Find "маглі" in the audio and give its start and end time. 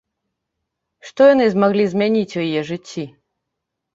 1.63-1.85